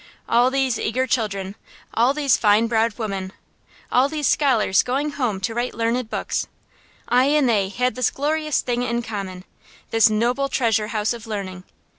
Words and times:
All 0.27 0.49
these 0.49 0.79
eager 0.79 1.05
children, 1.05 1.53
all 1.93 2.11
these 2.11 2.35
fine 2.35 2.65
browed 2.65 2.97
women, 2.97 3.31
all 3.91 4.09
these 4.09 4.27
scholars 4.27 4.81
going 4.81 5.11
home 5.11 5.39
to 5.41 5.53
write 5.53 5.75
learned 5.75 6.09
books 6.09 6.47
I 7.07 7.25
and 7.25 7.47
they 7.47 7.69
had 7.69 7.93
this 7.93 8.09
glorious 8.09 8.61
thing 8.61 8.81
in 8.81 9.03
common, 9.03 9.43
this 9.91 10.09
noble 10.09 10.49
treasure 10.49 10.87
house 10.87 11.13
of 11.13 11.27
learning. 11.27 11.65